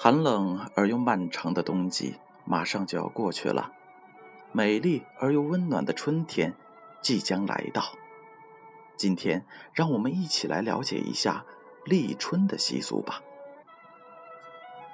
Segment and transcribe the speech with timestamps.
[0.00, 3.72] 寒冷而又漫长的冬季马上就要过去了，
[4.52, 6.54] 美丽而又温暖的春天
[7.02, 7.82] 即将来到。
[8.96, 11.44] 今天，让我们一起来了解一下
[11.84, 13.20] 立春的习俗吧。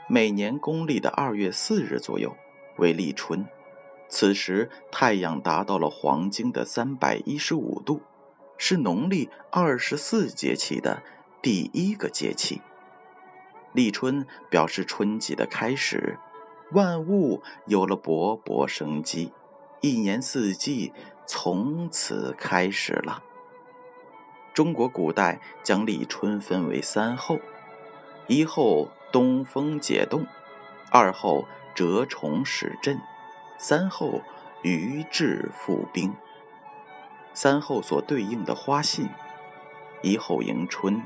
[0.08, 2.34] 每年公历的二月四日左右
[2.78, 3.44] 为立春，
[4.08, 8.00] 此时太阳达到了黄金的三百一十五度，
[8.56, 11.02] 是农历二十四节气的
[11.42, 12.62] 第一个节气。
[13.74, 16.16] 立春表示春季的开始，
[16.70, 19.32] 万物有了勃勃生机，
[19.80, 20.92] 一年四季
[21.26, 23.24] 从此开始了。
[24.52, 27.40] 中国古代将立春分为三候：
[28.28, 30.24] 一候东风解冻，
[30.92, 31.44] 二候
[31.74, 33.00] 蛰虫始振，
[33.58, 34.22] 三候
[34.62, 36.14] 鱼至复冰。
[37.32, 39.08] 三候所对应的花信：
[40.00, 41.02] 一候迎春，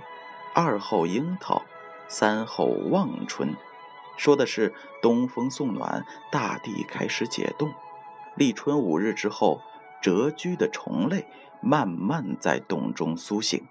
[0.54, 1.62] 二候樱桃。
[2.08, 3.54] 三候望春，
[4.16, 7.72] 说的是东风送暖，大地开始解冻。
[8.34, 9.60] 立春五日之后，
[10.00, 11.26] 蛰居的虫类
[11.60, 13.62] 慢慢在洞中苏醒。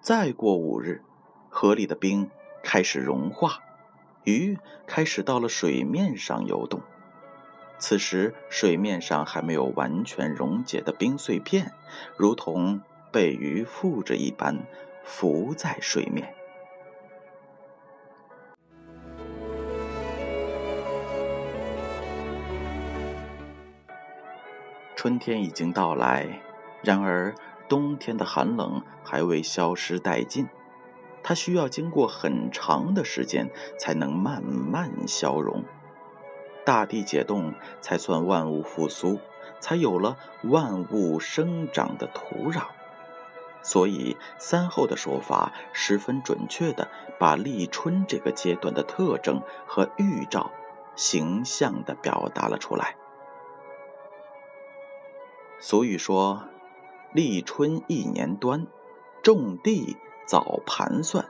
[0.00, 1.02] 再过五日，
[1.48, 2.30] 河里的冰
[2.62, 3.58] 开始融化，
[4.24, 6.80] 鱼开始到了水面上游动。
[7.78, 11.72] 此时，水面上还没有完全溶解的冰碎片，
[12.16, 14.64] 如同被鱼附着一般，
[15.02, 16.36] 浮在水面。
[25.02, 26.40] 春天已经到来，
[26.80, 27.34] 然而
[27.68, 30.48] 冬天的寒冷还未消失殆尽，
[31.24, 35.64] 它需要经过很长的时间才能慢慢消融。
[36.64, 39.18] 大地解冻，才算万物复苏，
[39.58, 42.66] 才有了万物生长的土壤。
[43.60, 46.86] 所以三后的说法十分准确地
[47.18, 50.52] 把立春这个阶段的特征和预兆，
[50.94, 52.94] 形象地表达了出来。
[55.64, 56.42] 俗语说
[57.14, 58.66] ：“立春一年端，
[59.22, 59.96] 种地
[60.26, 61.28] 早盘算。”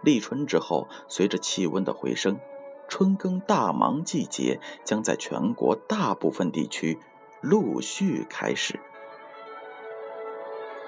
[0.00, 2.40] 立春之后，随着气温的回升，
[2.88, 6.98] 春耕大忙季节将在全国大部分地区
[7.42, 8.80] 陆续开始。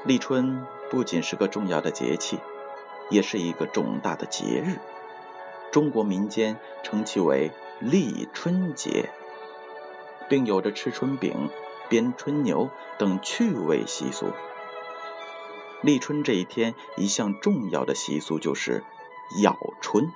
[0.07, 2.39] 立春不仅是个重要的节气，
[3.11, 4.79] 也是一个重大的节日。
[5.71, 9.11] 中国民间称其为立春节，
[10.31, 11.51] 并有着吃春饼。
[11.89, 14.27] 编春牛等趣味习俗。
[15.83, 18.83] 立春这一天，一项重要的习俗就是
[19.43, 20.11] 咬春。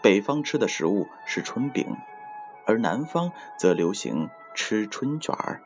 [0.00, 1.96] 北方吃的食物是春饼，
[2.66, 5.62] 而南方则流行吃春卷儿。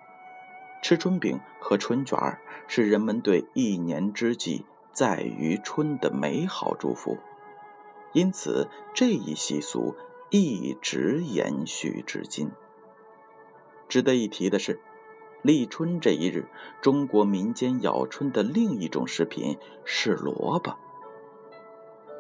[0.83, 7.19] 吃春饼和春卷儿是人们对一年之计在于春的美好祝福，
[8.13, 9.95] 因此这一习俗
[10.31, 12.51] 一直延续至今。
[13.89, 14.81] 值得一提的是，
[15.43, 16.49] 立春这一日，
[16.81, 20.77] 中国民间咬春的另一种食品是萝卜。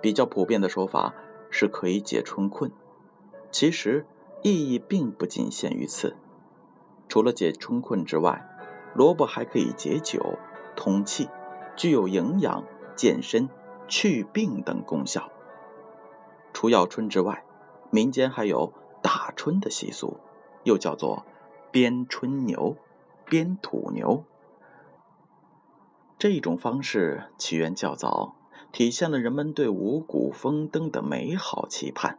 [0.00, 1.12] 比较普遍的说法
[1.50, 2.70] 是可以解春困，
[3.50, 4.06] 其实
[4.42, 6.14] 意义并不仅限于此。
[7.08, 8.46] 除了解春困之外，
[8.94, 10.38] 萝卜还可以解酒、
[10.76, 11.28] 通气，
[11.74, 12.62] 具有营养、
[12.94, 13.48] 健身、
[13.88, 15.32] 祛病等功效。
[16.52, 17.44] 除咬春之外，
[17.90, 18.72] 民间还有
[19.02, 20.20] 打春的习俗，
[20.62, 21.26] 又叫做。
[21.78, 22.78] 编春牛，
[23.26, 24.24] 编土牛，
[26.16, 28.34] 这种方式起源较早，
[28.72, 32.18] 体现了人们对五谷丰登的美好期盼。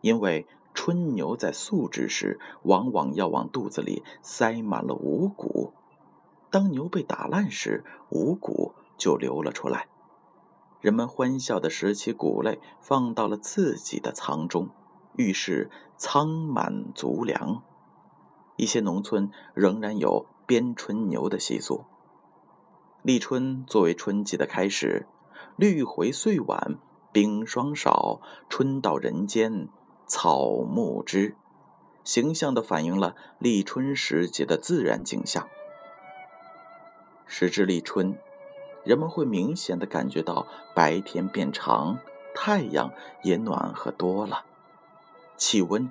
[0.00, 5.72] 因为春牛在宿之时，往往要往肚子里塞满了五谷，
[6.48, 9.88] 当牛被打烂时，五谷就流了出来。
[10.80, 14.68] 人们欢笑地拾起谷类，放到了自己的仓中，
[15.16, 17.64] 预示仓满足粮。
[18.56, 21.84] 一些农村仍然有编春牛的习俗。
[23.02, 25.06] 立春作为春季的开始，
[25.56, 26.76] 绿回岁晚，
[27.12, 29.68] 冰霜少，春到人间，
[30.06, 31.36] 草木知，
[32.02, 35.46] 形象地反映了立春时节的自然景象。
[37.26, 38.18] 时至立春，
[38.84, 41.98] 人们会明显地感觉到白天变长，
[42.34, 42.92] 太阳
[43.22, 44.44] 也暖和多了，
[45.36, 45.90] 气温、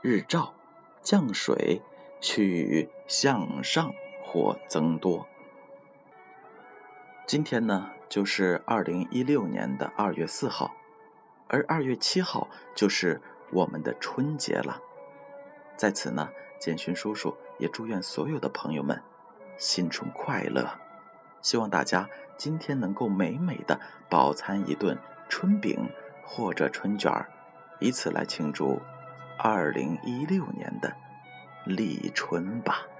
[0.00, 0.54] 日照、
[1.02, 1.82] 降水。
[2.22, 3.92] 趋于向上
[4.22, 5.26] 或增多。
[7.26, 10.72] 今天呢，就是二零一六年的二月四号，
[11.48, 13.20] 而二月七号就是
[13.50, 14.80] 我们的春节了。
[15.76, 16.30] 在此呢，
[16.60, 19.02] 建勋叔叔也祝愿所有的朋友们
[19.58, 20.78] 新春快乐，
[21.40, 24.96] 希望大家今天能够美美的饱餐一顿
[25.28, 25.90] 春饼
[26.24, 27.28] 或者春卷儿，
[27.80, 28.80] 以此来庆祝
[29.36, 30.94] 二零一六年的
[31.64, 32.91] 立春吧。